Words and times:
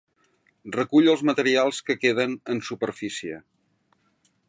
Recull 0.75 1.09
els 1.11 1.21
materials 1.31 1.83
que 1.91 1.99
queden 2.07 2.35
en 2.55 2.65
superfície. 2.71 3.43